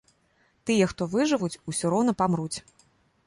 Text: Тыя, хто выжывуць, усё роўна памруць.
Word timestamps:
Тыя, 0.69 0.87
хто 0.93 1.03
выжывуць, 1.11 1.59
усё 1.71 1.85
роўна 1.97 2.17
памруць. 2.21 2.57